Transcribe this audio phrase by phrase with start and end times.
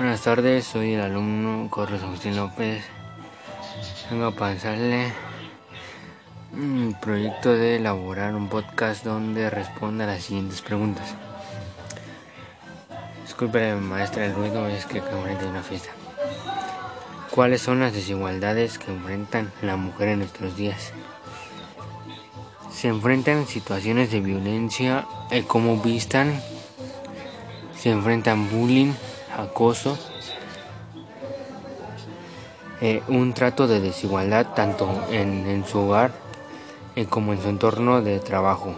[0.00, 2.82] Buenas tardes, soy el alumno Corres Agustín López.
[4.10, 5.12] Vengo a pasarle
[6.54, 11.14] un proyecto de elaborar un podcast donde responda a las siguientes preguntas.
[13.24, 15.90] Disculpe, maestra, el ruido es que acabo de una fiesta.
[17.30, 20.94] ¿Cuáles son las desigualdades que enfrentan la mujer en nuestros días?
[22.72, 26.40] Se enfrentan situaciones de violencia, y cómo vistan,
[27.78, 28.94] se enfrentan bullying,
[29.36, 29.98] acoso,
[32.80, 36.12] eh, un trato de desigualdad tanto en, su hogar
[36.96, 38.74] eh, como en su entorno de trabajo.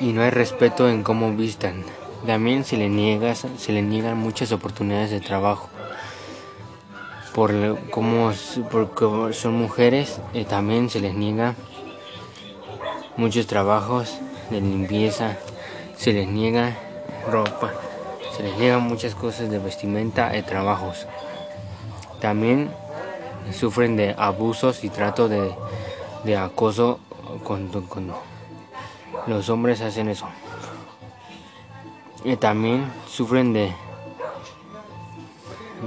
[0.00, 1.84] Y no hay respeto en cómo vistan.
[2.26, 5.68] También se le, niega, se niegan muchas oportunidades de trabajo.
[7.32, 8.32] Por como
[8.70, 11.54] porque son mujeres, eh, también se les niega
[13.16, 14.18] muchos trabajos
[14.50, 15.36] de limpieza,
[15.96, 16.76] se les niega
[17.30, 17.72] ropa,
[18.38, 21.08] se les niegan muchas cosas de vestimenta y trabajos.
[22.20, 22.70] También
[23.52, 27.00] sufren de abusos y trato de, acoso
[27.42, 27.82] cuando,
[29.26, 30.28] los hombres hacen eso.
[32.24, 33.72] Y también sufren de,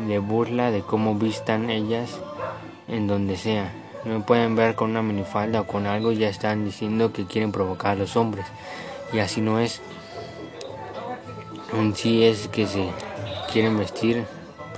[0.10, 2.20] de burla de cómo vistan ellas
[2.90, 3.72] en donde sea.
[4.04, 7.92] No pueden ver con una minifalda o con algo ya están diciendo que quieren provocar
[7.92, 8.46] a los hombres.
[9.14, 9.82] Y así no es
[11.74, 12.90] en sí es que se
[13.52, 14.26] quieren vestir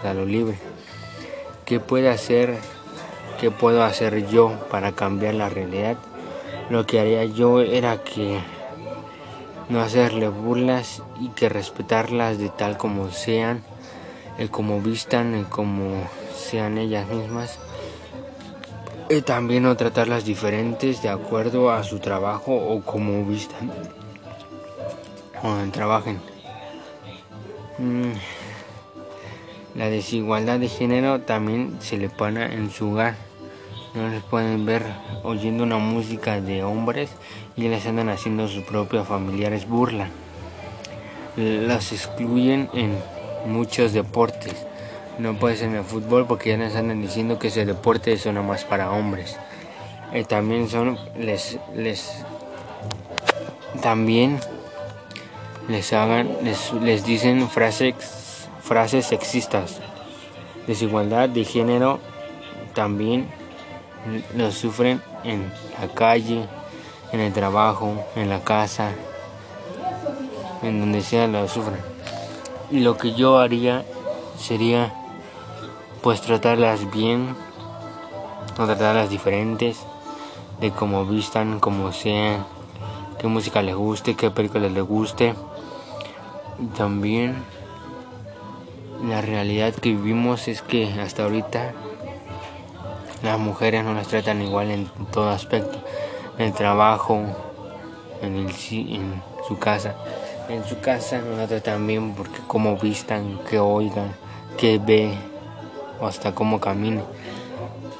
[0.03, 0.57] a lo libre.
[1.65, 2.57] ¿Qué puede hacer?
[3.39, 5.97] ¿Qué puedo hacer yo para cambiar la realidad?
[6.69, 8.39] Lo que haría yo era que
[9.69, 13.63] no hacerle burlas y que respetarlas de tal como sean,
[14.37, 17.59] eh, como vistan, eh, como sean ellas mismas.
[19.09, 23.71] Y también no tratarlas diferentes de acuerdo a su trabajo o como vistan
[25.43, 26.32] o trabajen.
[27.83, 28.13] Mm,
[29.75, 33.15] la desigualdad de género también se le pone en su hogar.
[33.93, 34.83] No les pueden ver
[35.23, 37.09] oyendo una música de hombres
[37.57, 40.07] y les andan haciendo sus propios familiares burla.
[41.35, 42.97] Las excluyen en
[43.45, 44.65] muchos deportes.
[45.19, 48.25] No puede ser en el fútbol porque ya les andan diciendo que ese deporte es
[48.25, 49.37] nada más para hombres.
[50.13, 52.23] Eh, también son les les
[53.81, 54.39] también
[55.67, 59.79] les hagan, les, dicen frases, frases sexistas.
[60.67, 61.99] Desigualdad de género
[62.73, 63.29] también
[64.35, 66.47] lo sufren en la calle,
[67.11, 68.91] en el trabajo, en la casa,
[70.61, 71.79] en donde sea lo sufren.
[72.71, 73.85] Y lo que yo haría
[74.37, 74.93] sería
[76.01, 77.35] pues tratarlas bien,
[78.57, 79.79] no tratarlas diferentes,
[80.59, 82.45] de cómo vistan, como sean,
[83.19, 85.33] qué música les guste, qué película les guste
[86.75, 87.35] también
[89.07, 91.73] la realidad que vivimos es que hasta ahorita
[93.23, 95.77] las mujeres no las tratan igual en todo aspecto,
[96.37, 97.21] en el trabajo,
[98.21, 99.95] en, el, en su casa.
[100.49, 104.13] En su casa no la tratan bien porque cómo vistan, que oigan,
[104.57, 105.13] que ve,
[105.99, 107.03] o hasta cómo camine.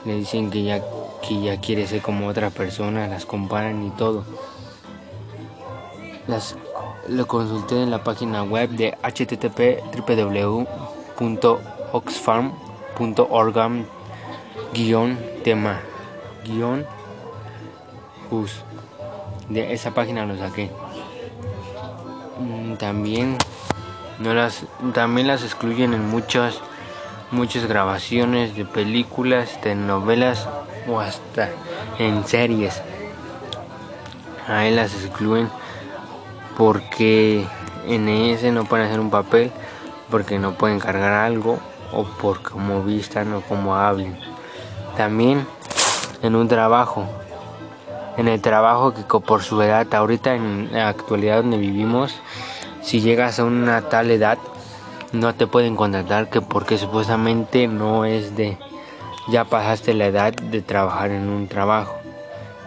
[0.06, 0.82] Le dicen que ya,
[1.26, 4.26] que ya quiere ser como otra persona, las comparan y todo.
[6.28, 6.56] Las
[7.08, 11.58] lo consulté en la página web de http www.oxfam.org
[14.74, 15.80] guion tema.
[16.46, 16.86] Guión
[19.50, 20.72] de esa página lo saqué.
[22.40, 23.38] Mm, también
[24.20, 26.60] no las también las excluyen en muchas
[27.30, 30.48] muchas grabaciones de películas de novelas
[30.88, 31.50] o hasta
[32.00, 32.82] en series.
[34.48, 35.50] Ahí las excluyen
[36.58, 37.46] porque
[37.88, 39.52] en ese no pueden hacer un papel
[40.10, 41.60] porque no pueden cargar algo
[41.92, 44.18] o por cómo vistan o cómo hablen.
[44.96, 45.48] También
[46.22, 47.08] en un trabajo,
[48.18, 52.16] en el trabajo que por su edad, ahorita en la actualidad donde vivimos,
[52.82, 54.38] si llegas a una tal edad,
[55.14, 58.58] no te pueden contratar que porque supuestamente no es de,
[59.30, 62.03] ya pasaste la edad de trabajar en un trabajo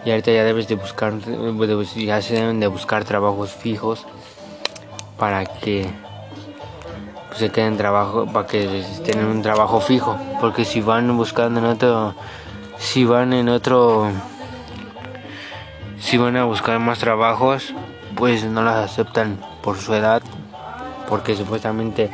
[0.07, 1.15] y ahorita ya debes de buscar
[1.97, 4.05] ya se deben de buscar trabajos fijos
[5.17, 5.85] para que
[7.27, 10.17] pues, se queden trabajo para que en un trabajo fijo.
[10.39, 12.15] Porque si van buscando en otro
[12.77, 14.09] si van en otro
[15.99, 17.73] si van a buscar más trabajos
[18.15, 20.21] pues no las aceptan por su edad.
[21.09, 22.11] Porque supuestamente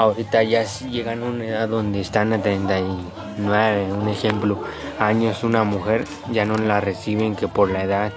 [0.00, 4.62] ahorita ya llegan a una edad donde están a 39 un ejemplo
[4.98, 8.12] años una mujer ya no la reciben que por la edad,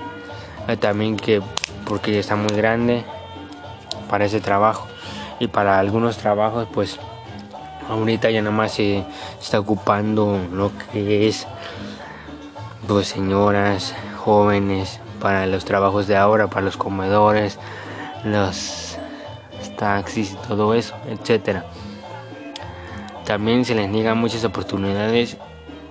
[0.68, 1.42] eh, también que
[1.86, 3.04] porque ya está muy grande
[4.10, 4.88] para ese trabajo.
[5.40, 7.00] Y para algunos trabajos pues
[7.90, 9.04] Ahorita ya nada más se
[9.42, 11.46] está ocupando lo que es
[12.88, 17.60] pues señoras, jóvenes, para los trabajos de ahora, para los comedores,
[18.24, 18.83] los
[19.84, 21.66] taxis y todo eso, etcétera.
[23.26, 25.36] También se les niegan muchas oportunidades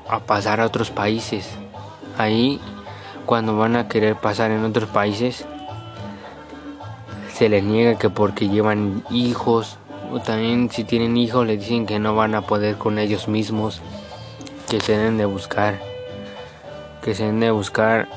[0.08, 1.50] a pasar a otros países.
[2.16, 2.58] Ahí,
[3.26, 5.44] cuando van a querer pasar en otros países,
[7.34, 9.76] se les niega que porque llevan hijos
[10.10, 13.82] o también si tienen hijos les dicen que no van a poder con ellos mismos,
[14.70, 15.78] que se deben de buscar,
[17.02, 18.08] que se deben de buscar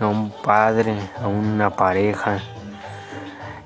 [0.00, 2.42] a un padre, a una pareja.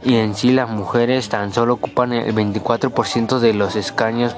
[0.08, 4.34] Y en sí las mujeres tan solo ocupan el 24% de los escaños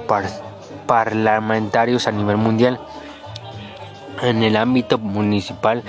[0.89, 2.81] parlamentarios a nivel mundial.
[4.21, 5.85] En el ámbito municipal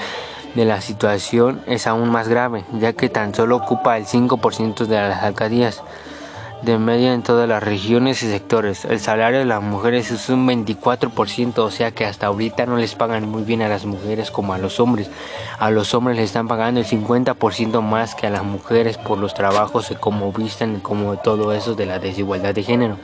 [0.53, 4.97] de la situación es aún más grave, ya que tan solo ocupa el 5% de
[4.97, 5.81] las alcaldías
[6.61, 8.85] de media en todas las regiones y sectores.
[8.85, 12.95] El salario de las mujeres es un 24%, o sea que hasta ahorita no les
[12.95, 15.09] pagan muy bien a las mujeres como a los hombres.
[15.59, 19.33] A los hombres les están pagando el 50% más que a las mujeres por los
[19.33, 22.97] trabajos y cómo vistan y como todo eso de la desigualdad de género.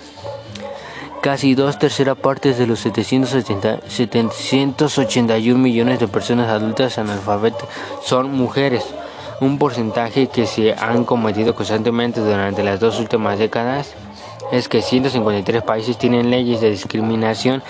[1.21, 7.67] Casi dos terceras partes de los 780, 781 millones de personas adultas analfabetas
[8.03, 8.85] son mujeres
[9.39, 13.93] un porcentaje que se han cometido constantemente durante las dos últimas décadas
[14.51, 17.61] es que 153 países tienen leyes de discriminación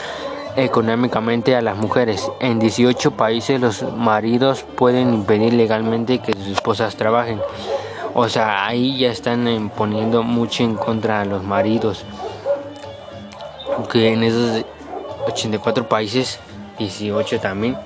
[0.55, 2.31] económicamente a las mujeres.
[2.39, 7.41] En 18 países los maridos pueden impedir legalmente que sus esposas trabajen.
[8.13, 12.05] O sea, ahí ya están poniendo mucho en contra a los maridos.
[13.91, 14.65] Que en esos
[15.27, 16.39] 84 países,
[16.79, 17.77] 18 también,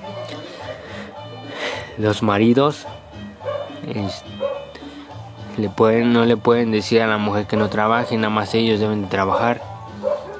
[1.97, 2.85] los maridos
[5.57, 8.79] le pueden, no le pueden decir a la mujer que no trabaje, nada más ellos
[8.79, 9.61] deben de trabajar.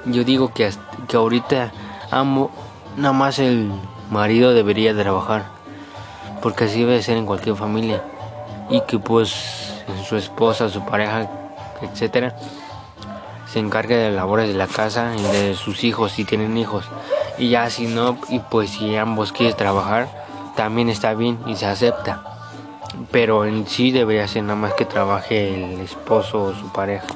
[0.06, 0.70] Yo digo que,
[1.08, 1.72] que ahorita
[2.10, 2.52] amo,
[2.98, 3.72] nada más el
[4.10, 5.46] marido debería trabajar,
[6.42, 8.04] porque así debe ser en cualquier familia.
[8.70, 9.74] Y que pues
[10.08, 11.30] su esposa, su pareja,
[11.82, 12.36] etcétera,
[13.48, 16.86] se encargue de labores de la casa y de sus hijos si tienen hijos.
[17.38, 20.08] Y ya si no, y pues si ambos quieren trabajar,
[20.56, 22.31] también está bien y se acepta
[23.10, 27.08] pero en sí debería ser nada más que trabaje el esposo o su pareja.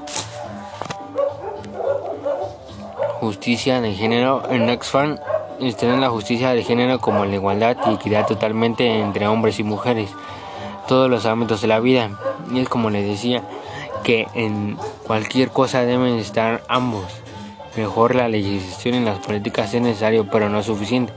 [3.19, 5.17] Justicia de género en Oxfam
[5.59, 10.09] en la justicia de género como la igualdad y equidad totalmente entre hombres y mujeres,
[10.87, 12.09] todos los ámbitos de la vida.
[12.51, 13.43] Y es como les decía,
[14.03, 14.77] que en
[15.07, 17.05] cualquier cosa deben estar ambos.
[17.75, 21.11] Mejor la legislación en las políticas es necesario, pero no es suficiente.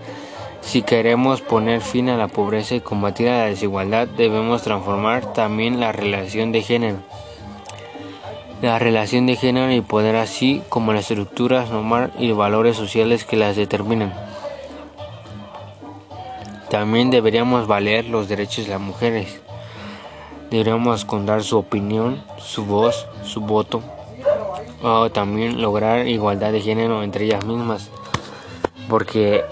[0.61, 5.93] Si queremos poner fin a la pobreza y combatir la desigualdad, debemos transformar también la
[5.93, 6.99] relación de género.
[8.61, 13.37] La relación de género y poder así como las estructuras normal y valores sociales que
[13.37, 14.13] las determinan.
[16.69, 19.41] También deberíamos valer los derechos de las mujeres.
[20.51, 23.83] Deberíamos contar su opinión, su voz, su voto.
[24.83, 27.91] O también lograr igualdad de género entre ellas mismas.
[28.89, 29.45] Porque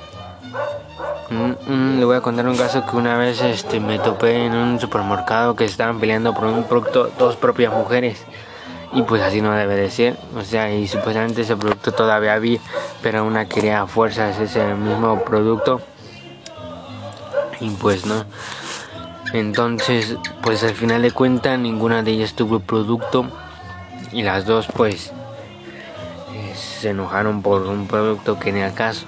[1.31, 5.57] le voy a contar un caso que una vez este, me topé en un supermercado
[5.57, 8.23] que estaban peleando por un producto dos propias mujeres.
[8.93, 10.17] Y pues así no debe de ser.
[10.37, 12.61] O sea y supuestamente ese producto todavía había
[13.03, 15.81] pero una quería a fuerzas ese mismo producto.
[17.61, 18.25] Y pues no.
[19.33, 23.27] Entonces pues al final de cuentas ninguna de ellas tuvo el producto.
[24.13, 25.13] Y las dos pues
[26.33, 29.07] eh, se enojaron por un producto que ni al caso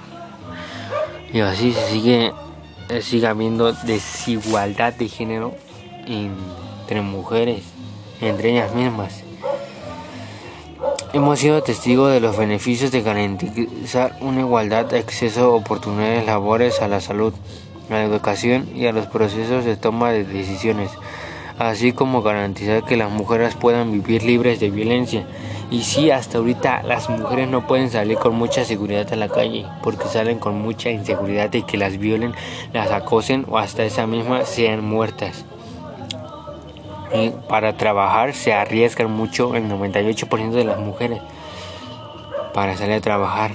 [1.33, 2.33] y así se sigue,
[2.89, 5.53] eh, sigue habiendo desigualdad de género
[6.07, 7.63] entre mujeres,
[8.21, 9.23] entre ellas mismas.
[11.13, 16.81] Hemos sido testigos de los beneficios de garantizar una igualdad de acceso a oportunidades laborales
[16.81, 17.33] a la salud,
[17.89, 20.91] a la educación y a los procesos de toma de decisiones,
[21.57, 25.25] así como garantizar que las mujeres puedan vivir libres de violencia
[25.71, 29.67] y sí, hasta ahorita las mujeres no pueden salir con mucha seguridad a la calle
[29.83, 32.33] porque salen con mucha inseguridad de que las violen,
[32.73, 35.45] las acosen o hasta esa misma sean muertas.
[37.13, 41.21] Y para trabajar se arriesgan mucho el 98% de las mujeres
[42.53, 43.51] para salir a trabajar.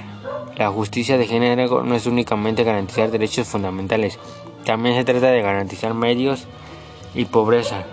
[0.57, 4.21] La justicia de género no es únicamente garantizar derechos fundamentales,
[4.65, 6.47] también se trata de garantizar medios
[7.15, 7.85] y pobreza.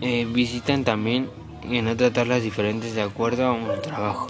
[0.00, 1.28] Eh, visitan también
[1.62, 4.28] y no tratarlas diferentes de acuerdo a un trabajo.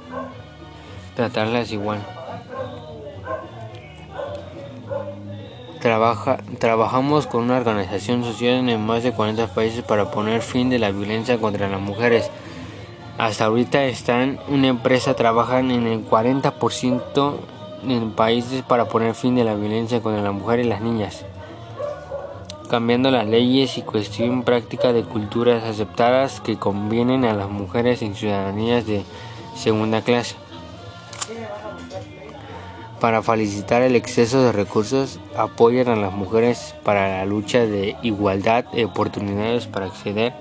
[1.14, 2.04] Tratarlas igual.
[5.80, 10.78] Trabaja, trabajamos con una organización social en más de 40 países para poner fin de
[10.78, 12.30] la violencia contra las mujeres.
[13.16, 17.36] Hasta ahorita están una empresa trabajan en el 40%
[17.88, 21.24] en países para poner fin de la violencia contra la mujer y las niñas,
[22.70, 28.14] cambiando las leyes y cuestión práctica de culturas aceptadas que convienen a las mujeres en
[28.14, 29.02] ciudadanías de
[29.56, 30.36] segunda clase.
[33.00, 38.64] Para facilitar el exceso de recursos, apoyan a las mujeres para la lucha de igualdad
[38.66, 40.32] de oportunidades para acceder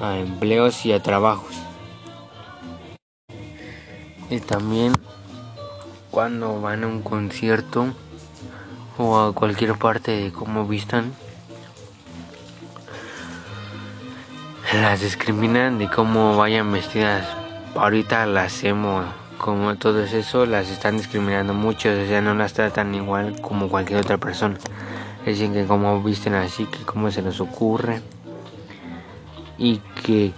[0.00, 1.54] a empleos y a trabajos.
[4.30, 4.92] Y también
[6.10, 7.86] cuando van a un concierto
[8.98, 11.12] o a cualquier parte de cómo vistan,
[14.74, 17.26] las discriminan de cómo vayan vestidas.
[17.74, 19.04] Ahorita las emo,
[19.38, 24.00] como todo eso, las están discriminando mucho, o sea, no las tratan igual como cualquier
[24.00, 24.56] otra persona.
[25.24, 28.00] Dicen que cómo visten así, que cómo se les ocurre
[29.58, 30.32] y que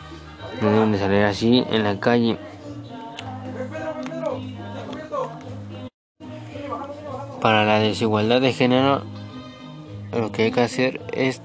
[0.60, 2.38] no deben de salir así en la calle.
[7.42, 9.02] Para la desigualdad de género,
[10.16, 11.42] lo que hay que hacer es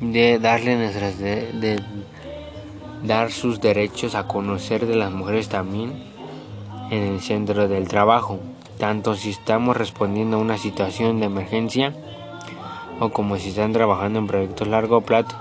[0.00, 1.14] de darle nuestras
[3.04, 5.92] dar sus derechos a conocer de las mujeres también
[6.90, 8.40] en el centro del trabajo,
[8.78, 11.94] tanto si estamos respondiendo a una situación de emergencia
[12.98, 15.36] o como si están trabajando en proyectos largo plazo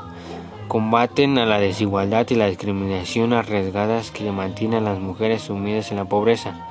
[0.67, 5.97] combaten a la desigualdad y la discriminación arriesgadas que mantienen a las mujeres sumidas en
[5.97, 6.64] la pobreza.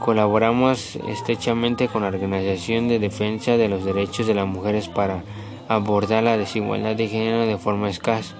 [0.00, 5.22] Colaboramos estrechamente con la Organización de Defensa de los Derechos de las Mujeres para
[5.68, 8.34] abordar la desigualdad de género de forma escasa.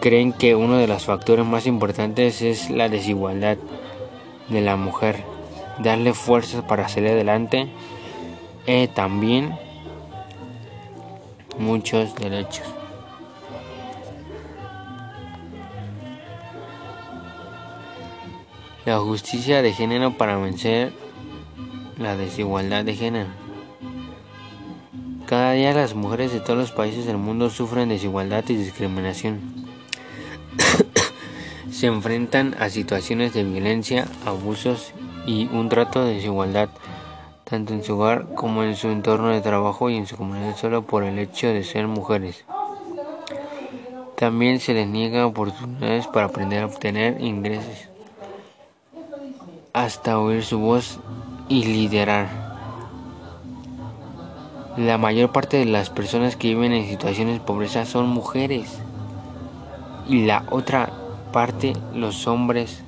[0.00, 3.58] Creen que uno de los factores más importantes es la desigualdad
[4.48, 5.24] de la mujer,
[5.78, 7.68] darle fuerza para salir adelante
[8.66, 9.58] y también
[11.58, 12.79] muchos derechos.
[18.90, 20.92] La justicia de género para vencer
[21.96, 23.28] la desigualdad de género.
[25.26, 29.68] Cada día las mujeres de todos los países del mundo sufren desigualdad y discriminación.
[31.70, 34.92] Se enfrentan a situaciones de violencia, abusos
[35.24, 36.70] y un trato de desigualdad,
[37.44, 40.82] tanto en su hogar como en su entorno de trabajo y en su comunidad solo
[40.82, 42.44] por el hecho de ser mujeres.
[44.16, 47.89] También se les niega oportunidades para aprender a obtener ingresos
[49.72, 50.98] hasta oír su voz
[51.48, 52.28] y liderar.
[54.76, 58.78] La mayor parte de las personas que viven en situaciones de pobreza son mujeres
[60.08, 60.90] y la otra
[61.32, 62.82] parte, los hombres,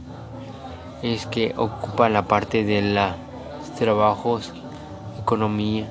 [1.02, 4.52] es que ocupa la parte de los trabajos,
[5.20, 5.88] economía,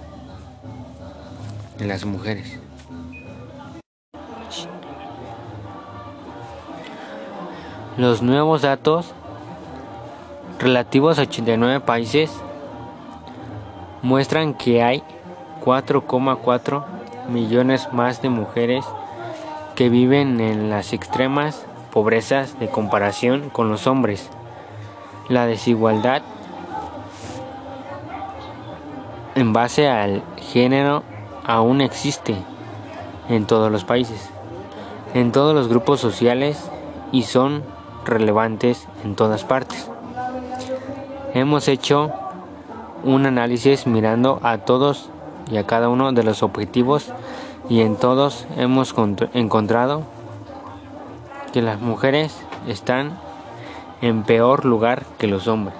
[1.79, 2.59] las mujeres.
[7.97, 9.13] Los nuevos datos
[10.61, 12.31] relativos a 89 países
[14.03, 15.01] muestran que hay
[15.65, 16.83] 4,4
[17.29, 18.85] millones más de mujeres
[19.75, 24.29] que viven en las extremas pobrezas de comparación con los hombres.
[25.29, 26.21] La desigualdad
[29.33, 31.03] en base al género
[31.43, 32.35] aún existe
[33.29, 34.29] en todos los países,
[35.15, 36.69] en todos los grupos sociales
[37.11, 37.63] y son
[38.05, 39.90] relevantes en todas partes.
[41.33, 42.11] Hemos hecho
[43.03, 45.09] un análisis mirando a todos
[45.49, 47.13] y a cada uno de los objetivos
[47.69, 48.93] y en todos hemos
[49.33, 50.03] encontrado
[51.53, 53.17] que las mujeres están
[54.01, 55.75] en peor lugar que los hombres.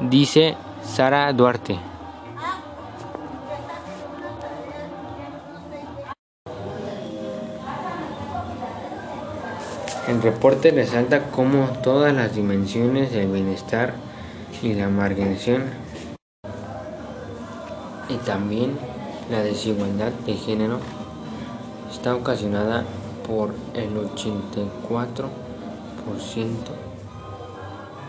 [0.00, 1.78] Dice Sara Duarte.
[10.08, 13.92] El reporte resalta cómo todas las dimensiones del bienestar
[14.62, 15.64] y la marginación
[18.08, 18.78] y también
[19.30, 20.78] la desigualdad de género
[21.92, 22.84] está ocasionada
[23.26, 25.28] por el 84%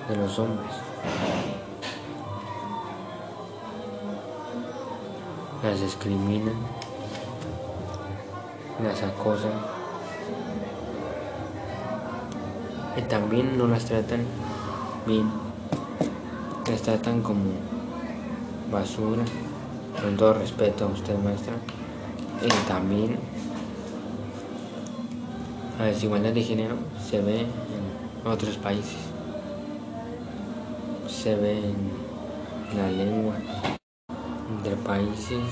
[0.07, 0.71] de los hombres.
[5.61, 6.55] Las discriminan,
[8.81, 9.51] las acosan
[13.01, 14.25] también no las tratan
[15.05, 15.29] bien.
[16.69, 17.51] Las tratan como
[18.71, 19.23] basura,
[20.01, 21.53] con todo respeto a usted maestra.
[22.41, 23.17] Y también
[25.77, 26.75] la desigualdad de género
[27.09, 28.97] se ve en otros países.
[31.07, 33.35] Se ve en la lengua
[34.49, 35.43] entre países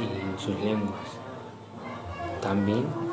[0.00, 0.94] y en sus lenguas.
[2.40, 3.05] También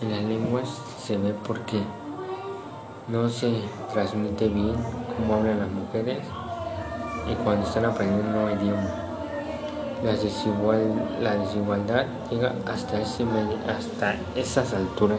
[0.00, 0.68] en las lenguas
[1.04, 1.82] se ve porque
[3.08, 3.62] no se
[3.92, 4.74] transmite bien
[5.16, 6.18] cómo hablan las mujeres
[7.30, 9.04] y cuando están aprendiendo un idioma.
[10.04, 10.12] La,
[11.20, 13.24] la desigualdad llega hasta, ese,
[13.66, 15.18] hasta esas alturas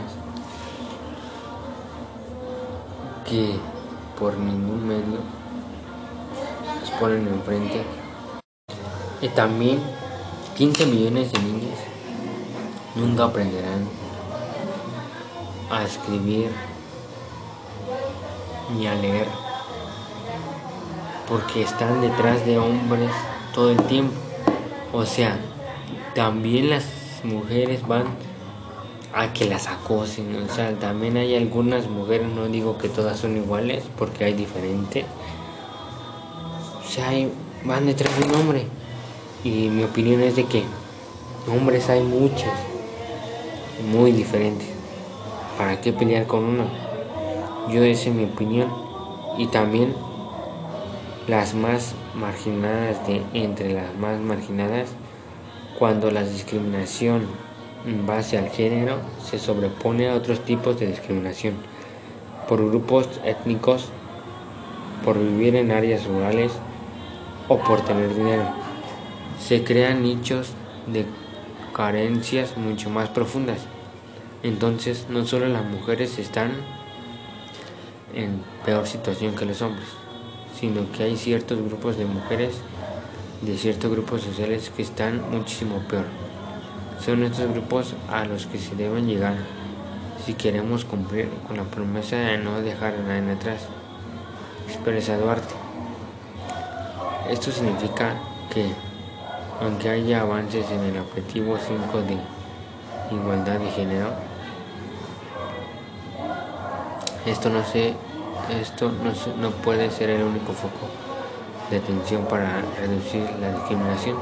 [3.28, 3.56] que
[4.18, 5.20] por ningún medio
[6.80, 7.84] las ponen enfrente.
[9.22, 9.80] Y también
[10.56, 11.78] 15 millones de niños
[12.96, 14.09] nunca aprenderán
[15.70, 16.50] a escribir
[18.76, 19.28] ni a leer
[21.30, 23.12] porque están detrás de hombres
[23.54, 24.16] todo el tiempo.
[24.92, 25.38] O sea,
[26.16, 26.86] también las
[27.24, 28.06] mujeres van
[29.14, 30.36] a que las acosen.
[30.44, 35.06] O sea, también hay algunas mujeres, no digo que todas son iguales, porque hay diferente.
[36.84, 37.12] O sea,
[37.64, 38.66] van detrás de un hombre.
[39.44, 40.64] Y mi opinión es de que
[41.48, 42.52] hombres hay muchos,
[43.92, 44.79] muy diferentes.
[45.60, 46.64] ¿Para qué pelear con uno?
[47.70, 48.70] Yo esa es mi opinión.
[49.38, 49.94] Y también
[51.28, 54.88] las más marginadas de entre las más marginadas
[55.78, 57.24] cuando la discriminación
[57.86, 61.56] en base al género se sobrepone a otros tipos de discriminación
[62.48, 63.90] por grupos étnicos,
[65.04, 66.54] por vivir en áreas rurales
[67.50, 68.44] o por tener dinero.
[69.46, 70.54] Se crean nichos
[70.88, 71.04] de
[71.74, 73.68] carencias mucho más profundas.
[74.42, 76.52] Entonces no solo las mujeres están
[78.14, 79.88] en peor situación que los hombres,
[80.58, 82.62] sino que hay ciertos grupos de mujeres
[83.42, 86.06] de ciertos grupos sociales que están muchísimo peor.
[87.04, 89.36] Son estos grupos a los que se deben llegar
[90.26, 93.68] si queremos cumplir con la promesa de no dejar a nadie atrás.
[94.68, 95.54] Expresa Duarte.
[97.30, 98.16] Esto significa
[98.54, 98.66] que,
[99.62, 104.29] aunque haya avances en el objetivo 5 de igualdad de género,
[107.30, 107.94] esto no, se,
[108.60, 110.88] esto no, no puede ser el único foco
[111.70, 114.18] de atención para reducir la discriminación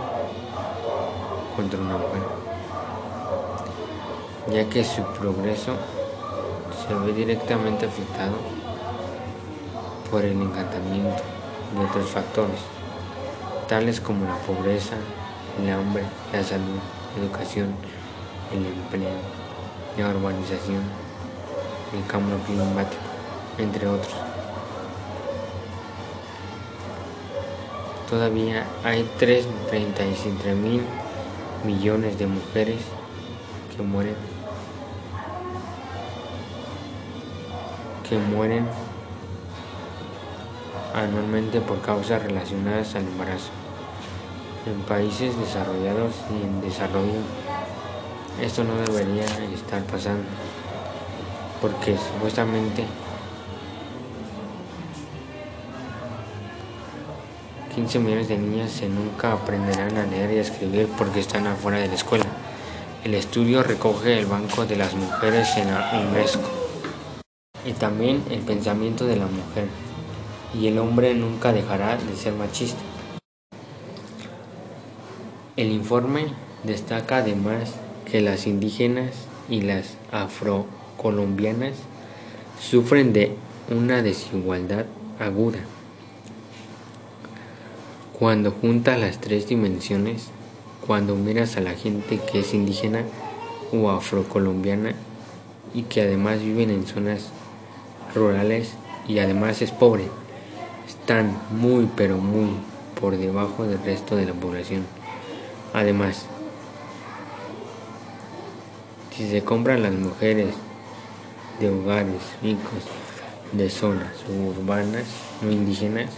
[1.55, 2.21] contra una mujer.
[4.51, 5.75] Ya que su progreso
[6.85, 8.35] se ve directamente afectado
[10.11, 11.23] por el encantamiento
[11.73, 12.59] de otros factores,
[13.67, 14.95] tales como la pobreza,
[15.61, 16.79] el hambre, la salud,
[17.15, 17.73] la educación,
[18.53, 19.09] el empleo,
[19.97, 21.06] la urbanización,
[21.93, 23.01] el cambio climático,
[23.57, 24.13] entre otros.
[28.09, 30.81] Todavía hay 333 mil
[31.65, 32.79] millones de mujeres
[33.75, 34.15] que mueren
[38.07, 38.65] que mueren
[40.93, 43.49] anualmente por causas relacionadas al embarazo.
[44.65, 47.21] En países desarrollados y en desarrollo,
[48.41, 50.23] esto no debería estar pasando,
[51.61, 52.83] porque supuestamente
[57.75, 61.87] 15 millones de niñas nunca aprenderán a leer y a escribir porque están afuera de
[61.87, 62.25] la escuela.
[63.03, 66.67] El estudio recoge el Banco de las Mujeres en la UNESCO
[67.67, 69.67] y también el pensamiento de la mujer,
[70.53, 72.79] y el hombre nunca dejará de ser machista.
[75.57, 76.27] El informe
[76.63, 77.73] destaca además
[78.09, 79.11] que las indígenas
[79.49, 79.97] y las
[81.07, 81.75] afrocolombianas
[82.59, 83.31] sufren de
[83.69, 84.85] una desigualdad
[85.19, 85.59] aguda.
[88.17, 90.27] Cuando juntas las tres dimensiones,
[90.85, 93.03] cuando miras a la gente que es indígena
[93.71, 94.93] o afrocolombiana
[95.73, 97.29] y que además viven en zonas
[98.15, 98.71] rurales
[99.07, 100.05] y además es pobre.
[100.87, 102.49] Están muy pero muy
[102.99, 104.83] por debajo del resto de la población.
[105.73, 106.25] Además,
[109.15, 110.55] si se compran las mujeres
[111.59, 112.83] de hogares ricos
[113.53, 115.05] de zonas urbanas
[115.41, 116.09] no indígenas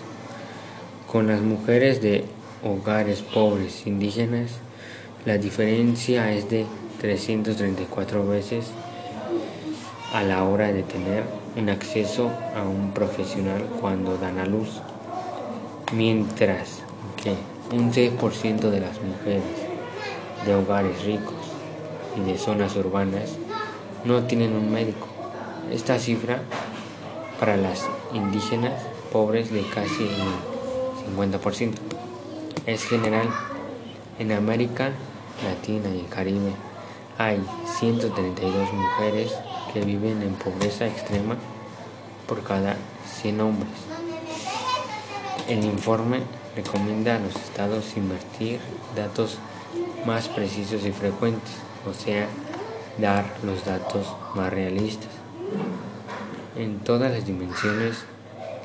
[1.11, 2.23] con las mujeres de
[2.63, 4.51] hogares pobres indígenas,
[5.25, 6.67] la diferencia es de
[7.01, 8.67] 334 veces
[10.13, 11.23] a la hora de tener
[11.55, 14.81] un acceso a un profesional cuando dan a luz,
[15.93, 16.81] mientras
[17.21, 17.33] que
[17.75, 19.43] un 6% de las mujeres
[20.45, 21.33] de hogares ricos
[22.17, 23.31] y de zonas urbanas
[24.05, 25.18] no tienen un médico.
[25.71, 26.41] Esta cifra
[27.39, 28.73] para las indígenas
[29.11, 31.73] pobres de casi el 50%
[32.65, 33.29] es general.
[34.17, 34.91] En América
[35.43, 36.53] Latina y el Caribe
[37.19, 37.39] hay
[37.79, 39.35] 132 mujeres
[39.71, 41.35] que viven en pobreza extrema
[42.27, 42.75] por cada
[43.21, 43.71] 100 hombres.
[45.47, 46.21] El informe
[46.55, 48.59] recomienda a los estados invertir
[48.95, 49.37] datos
[50.03, 51.53] más precisos y frecuentes,
[51.87, 52.27] o sea,
[52.97, 55.18] dar los datos más realistas
[56.59, 58.03] en todas las dimensiones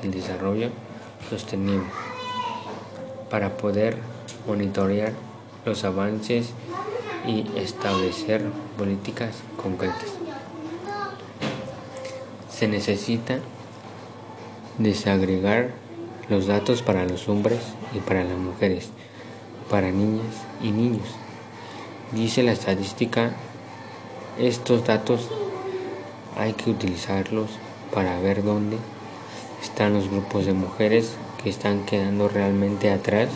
[0.01, 0.69] del desarrollo
[1.29, 1.87] sostenible
[3.29, 3.97] para poder
[4.45, 5.13] monitorear
[5.65, 6.49] los avances
[7.25, 8.43] y establecer
[8.77, 10.13] políticas concretas.
[12.49, 13.39] Se necesita
[14.77, 15.71] desagregar
[16.29, 17.59] los datos para los hombres
[17.93, 18.89] y para las mujeres,
[19.69, 21.07] para niñas y niños.
[22.11, 23.31] Dice la estadística,
[24.37, 25.29] estos datos
[26.37, 27.49] hay que utilizarlos
[27.95, 28.77] para ver dónde
[29.63, 33.29] están los grupos de mujeres que están quedando realmente atrás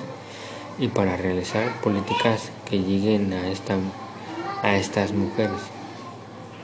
[0.78, 3.78] y para realizar políticas que lleguen a, esta,
[4.62, 5.62] a estas mujeres.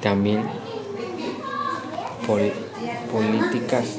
[0.02, 0.44] También
[3.12, 3.98] políticas.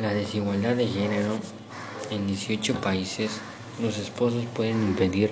[0.00, 1.38] La desigualdad de género
[2.10, 3.40] en 18 países,
[3.80, 5.30] los esposos pueden impedir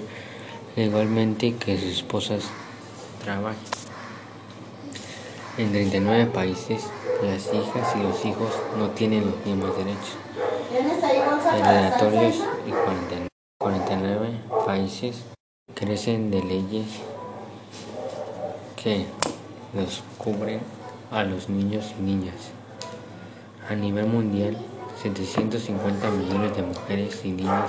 [0.76, 2.44] legalmente que sus esposas
[3.24, 3.77] trabajen.
[5.58, 6.84] En 39 países,
[7.20, 10.16] las hijas y los hijos no tienen los mismos derechos.
[10.72, 12.70] En relatorios y
[13.58, 14.28] 49
[14.64, 15.24] países
[15.74, 16.86] crecen de leyes
[18.76, 19.06] que
[19.74, 20.60] los cubren
[21.10, 22.52] a los niños y niñas.
[23.68, 24.56] A nivel mundial,
[25.02, 27.68] 750 millones de mujeres y niños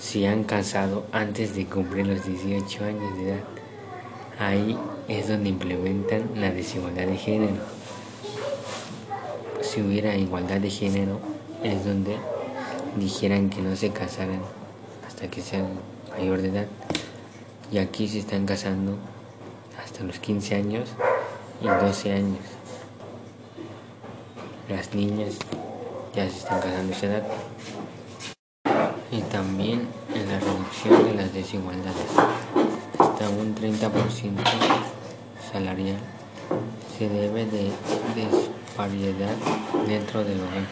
[0.00, 3.44] se han casado antes de cumplir los 18 años de edad.
[4.38, 7.56] Ahí es donde implementan la desigualdad de género.
[9.62, 11.18] Si hubiera igualdad de género,
[11.62, 12.16] es donde
[12.96, 14.40] dijeran que no se casaran
[15.06, 15.66] hasta que sean
[16.10, 16.66] mayor de edad.
[17.72, 18.96] Y aquí se están casando
[19.82, 20.90] hasta los 15 años
[21.62, 22.38] y 12 años.
[24.68, 25.36] Las niñas
[26.14, 27.22] ya se están casando a esa edad.
[29.10, 32.10] Y también en la reducción de las desigualdades.
[32.98, 34.97] Hasta un 30%
[35.52, 35.98] salarial
[36.96, 37.70] se debe de
[38.14, 39.36] disparidad
[39.86, 40.66] dentro del hogar.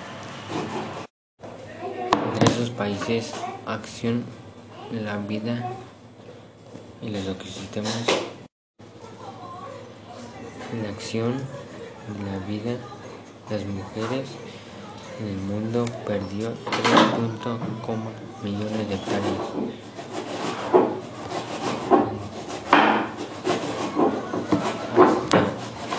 [2.35, 3.33] En esos países,
[3.67, 4.25] acción,
[4.91, 5.71] la vida
[7.03, 8.27] y los ecosistemas
[10.83, 11.35] la acción,
[12.25, 12.77] la vida,
[13.51, 14.29] las mujeres
[15.21, 17.99] en el mundo perdió 3.0
[18.43, 19.27] millones de hectáreas.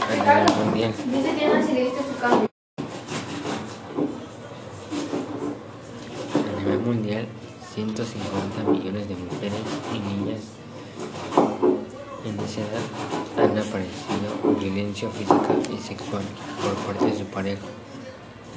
[0.09, 0.93] Hasta a nivel mundial.
[2.19, 2.47] A
[6.57, 7.27] nivel mundial,
[7.75, 9.61] 150 millones de mujeres
[9.93, 10.41] y niñas
[12.25, 12.81] en esa edad
[13.37, 16.23] han aparecido violencia física y sexual
[16.63, 17.61] por parte de su pareja.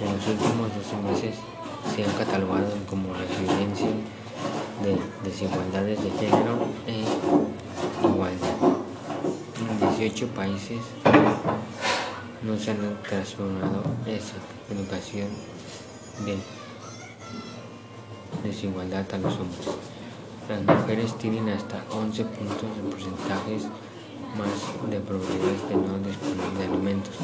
[0.01, 1.35] En los últimos 12 meses
[1.95, 3.91] se han catalogado como la violencia
[4.83, 4.97] de
[5.29, 7.05] desigualdades de género e
[8.09, 8.57] igualdad.
[9.61, 10.79] En 18 países
[12.43, 14.37] no se han transformado esa
[14.73, 15.29] educación
[16.25, 16.39] de
[18.43, 19.69] desigualdad a los hombres.
[20.49, 23.65] Las mujeres tienen hasta 11 puntos de porcentajes
[24.39, 27.15] más de probabilidades de no disponer de alimentos.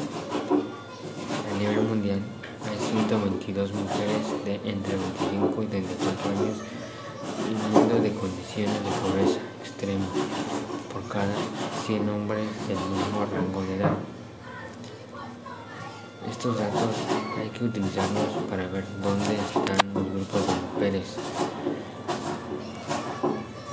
[1.51, 2.19] A nivel mundial,
[2.63, 4.97] hay 122 mujeres de entre
[5.31, 6.57] 25 y 34 años
[7.47, 10.05] viviendo de condiciones de pobreza extrema
[10.93, 11.33] por cada
[11.87, 14.16] 100 hombres del mismo rango de edad.
[16.37, 16.95] Estos datos
[17.39, 21.15] hay que utilizarlos para ver dónde están los grupos de mujeres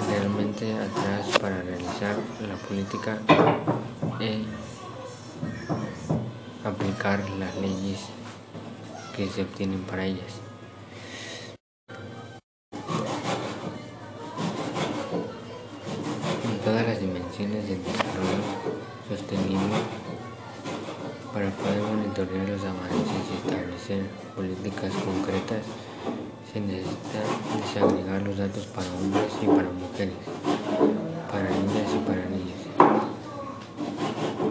[0.09, 3.19] realmente atrás para realizar la política
[4.19, 4.45] e
[6.67, 8.01] aplicar las leyes
[9.15, 10.41] que se obtienen para ellas.
[26.55, 27.19] Se necesita
[27.59, 30.15] desagregar los datos para hombres y para mujeres,
[31.29, 32.61] para niñas y para niños.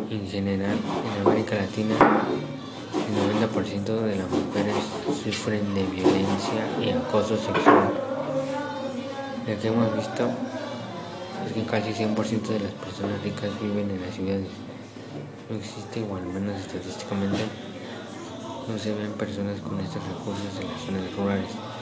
[0.09, 1.95] En general, en América Latina,
[3.07, 4.75] el 90% de las mujeres
[5.23, 7.93] sufren de violencia y acoso sexual.
[9.47, 10.29] Lo que hemos visto
[11.47, 14.49] es que casi 100% de las personas ricas viven en las ciudades.
[15.49, 17.45] No existe, o al menos estadísticamente,
[18.67, 21.72] no se ven personas con estos recursos en las zonas rurales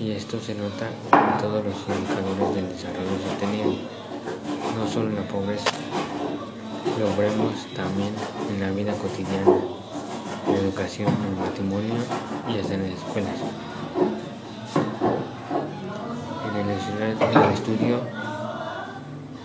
[0.00, 3.78] y esto se nota en todos los indicadores del desarrollo sostenible,
[4.76, 5.70] no solo en la pobreza,
[6.98, 8.14] lo vemos también
[8.48, 9.58] en la vida cotidiana,
[10.46, 11.94] en la educación, en el matrimonio
[12.48, 13.36] y hasta en las escuelas.
[17.20, 18.00] el estudio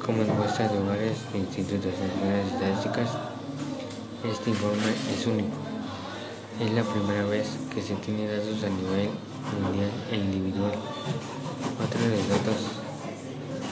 [0.05, 3.09] como encuesta de hogares de institutos nacionales estadísticas,
[4.23, 5.64] este informe es único.
[6.57, 9.09] Es la primera vez que se tiene datos a nivel
[9.61, 10.71] mundial e individual.
[11.83, 12.55] Otro de los datos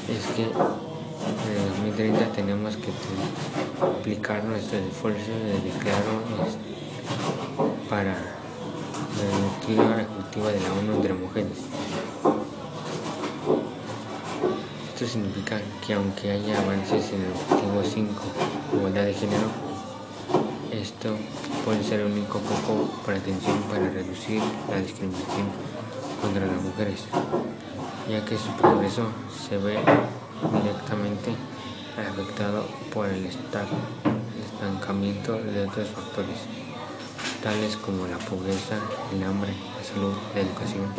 [0.10, 2.92] es que en 2030 tenemos que
[3.82, 6.04] aplicar nuestros esfuerzos de declarar
[7.90, 8.16] para
[9.16, 11.58] la directiva ejecutiva de la ONU entre mujeres.
[14.94, 18.22] Esto significa que aunque haya avances en el objetivo 5,
[18.76, 19.73] igualdad de género,
[20.84, 21.16] esto
[21.64, 25.48] puede ser el único foco para atención para reducir la discriminación
[26.22, 27.06] contra las mujeres,
[28.10, 29.08] ya que su progreso
[29.48, 29.80] se ve
[30.62, 31.34] directamente
[31.96, 36.40] afectado por el estancamiento de otros factores,
[37.42, 38.76] tales como la pobreza,
[39.14, 40.94] el hambre, la salud, la educación,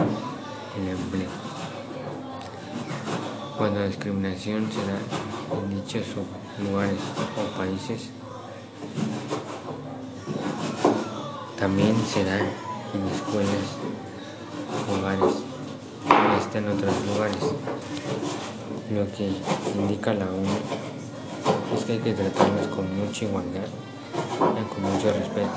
[0.81, 1.29] el empleo.
[3.59, 4.97] Cuando la discriminación se da
[5.61, 6.07] en dichos
[6.59, 7.01] lugares
[7.37, 8.09] o países,
[11.65, 13.79] también se da en escuelas,
[14.93, 15.37] hogares
[16.07, 17.43] y hasta en otros lugares.
[18.91, 19.33] Lo que
[19.75, 20.57] indica la ONU
[21.75, 25.49] es que hay que tratarlas con mucha igualdad y con mucho respeto,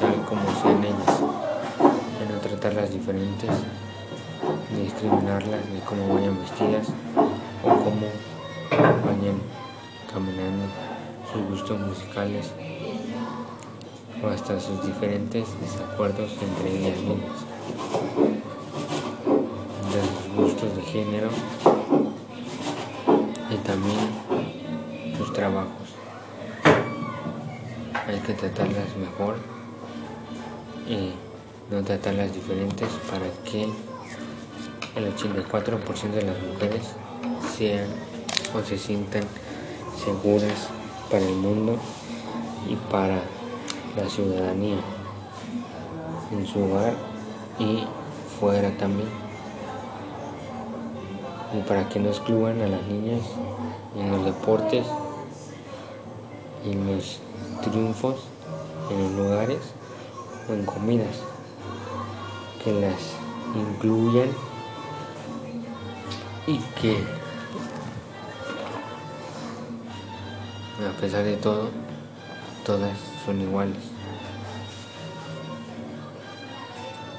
[0.00, 1.20] tal como sean ellas,
[2.18, 3.50] y no tratarlas diferentes,
[4.76, 6.88] discriminarlas, ni cómo vayan vestidas
[7.62, 8.08] o cómo
[8.72, 9.38] vayan
[10.12, 10.66] caminando,
[11.32, 12.50] sus gustos musicales
[14.22, 17.40] o hasta sus diferentes desacuerdos entre ellas mismas,
[19.92, 21.28] de sus gustos de género
[23.50, 23.98] y también
[25.16, 25.94] sus trabajos.
[28.06, 29.36] Hay que tratarlas mejor
[30.86, 31.12] y
[31.70, 33.64] no tratarlas diferentes para que
[34.96, 36.82] el 84% de las mujeres
[37.56, 37.86] sean
[38.54, 39.24] o se sientan
[40.04, 40.68] seguras
[41.10, 41.78] para el mundo
[42.68, 43.20] y para
[43.96, 44.76] la ciudadanía
[46.32, 46.94] en su hogar
[47.58, 47.84] y
[48.38, 49.08] fuera también.
[51.56, 53.22] Y para que no excluyan a las niñas
[53.96, 54.84] en los deportes,
[56.64, 57.20] en los
[57.62, 58.16] triunfos,
[58.90, 59.60] en los lugares
[60.48, 61.16] o en comidas,
[62.62, 63.00] que las
[63.54, 64.30] incluyan
[66.46, 66.98] y que
[70.84, 71.70] a pesar de todo,
[72.66, 73.76] todas son iguales.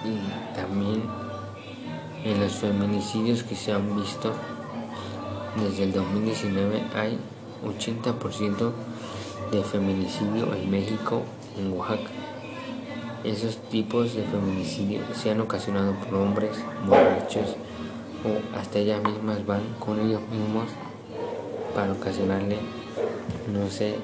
[0.03, 1.03] Y también
[2.23, 4.33] en los feminicidios que se han visto
[5.55, 7.17] desde el 2019 hay
[7.63, 8.71] 80%
[9.51, 11.21] de feminicidio en México,
[11.57, 12.09] en Oaxaca.
[13.23, 16.51] Esos tipos de feminicidio se han ocasionado por hombres
[16.87, 17.55] borrachos
[18.23, 20.69] o hasta ellas mismas van con ellos mismos
[21.73, 22.57] para ocasionarle,
[23.51, 23.95] no sé,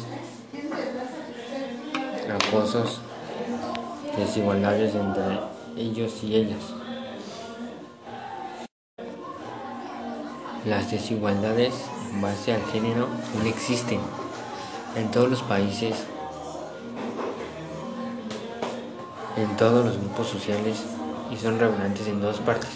[2.48, 3.00] acosos,
[4.16, 5.38] desigualdades entre
[5.76, 6.60] ellos y ellas.
[10.64, 11.74] Las desigualdades
[12.12, 13.06] en base al género
[13.44, 14.00] existen
[14.96, 16.04] en todos los países,
[19.36, 20.82] en todos los grupos sociales
[21.30, 22.70] y son revelantes en dos partes.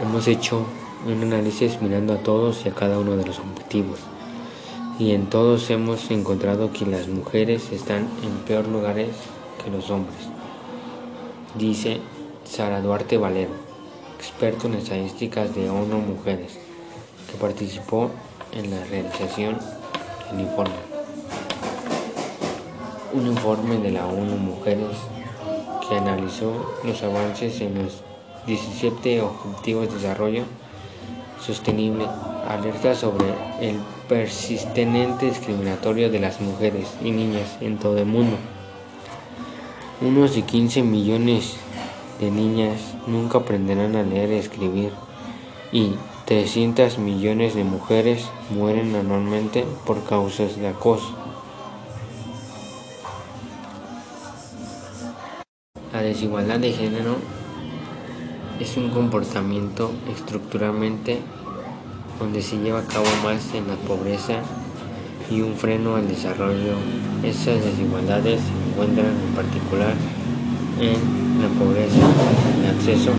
[0.00, 0.64] Hemos hecho
[1.06, 3.98] un análisis mirando a todos y a cada uno de los objetivos
[4.98, 9.10] y en todos hemos encontrado que las mujeres están en peor lugares
[9.62, 10.18] que los hombres,
[11.56, 12.00] dice
[12.44, 13.68] Sara Duarte Valero
[14.18, 16.58] experto en estadísticas de ONU Mujeres,
[17.30, 18.10] que participó
[18.52, 19.58] en la realización
[20.30, 20.74] del informe.
[23.12, 24.96] Un informe de la ONU Mujeres
[25.88, 28.02] que analizó los avances en los
[28.46, 30.42] 17 Objetivos de Desarrollo
[31.40, 32.06] Sostenible,
[32.48, 33.26] alerta sobre
[33.60, 33.76] el
[34.08, 38.36] persistente discriminatorio de las mujeres y niñas en todo el mundo.
[40.00, 41.56] Unos de 15 millones
[42.20, 44.92] de niñas nunca aprenderán a leer y escribir
[45.72, 45.94] y
[46.24, 51.14] 300 millones de mujeres mueren anualmente por causas de acoso.
[55.92, 57.16] La desigualdad de género
[58.60, 61.20] es un comportamiento estructuralmente
[62.18, 64.40] donde se lleva a cabo más en la pobreza
[65.30, 66.74] y un freno al desarrollo.
[67.22, 69.94] Esas desigualdades se encuentran en particular
[70.80, 72.06] en la pobreza,
[72.60, 73.12] el acceso